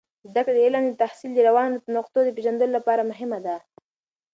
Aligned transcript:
زده 0.29 0.41
کړه 0.45 0.53
د 0.55 0.59
علم 0.65 0.83
د 0.87 0.93
تحصیل 1.03 1.31
د 1.35 1.39
روانو 1.49 1.77
نقطو 1.97 2.19
د 2.23 2.29
پیژندلو 2.37 2.75
لپاره 2.77 3.07
مهمه 3.11 3.39
ده. 3.45 3.55